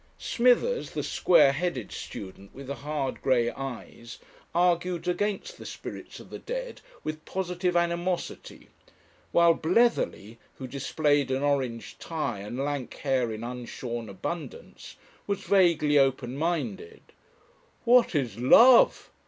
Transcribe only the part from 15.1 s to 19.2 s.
was vaguely open minded, "What is love?"